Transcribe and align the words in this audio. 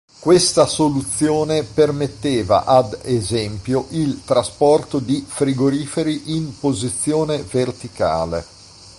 Questa 0.19 0.65
soluzione 0.65 1.61
permetteva, 1.61 2.65
ad 2.65 3.01
esempio, 3.03 3.85
il 3.91 4.23
trasporto 4.25 4.97
di 4.97 5.23
frigoriferi 5.27 6.35
in 6.35 6.57
posizione 6.57 7.43
verticale. 7.43 8.43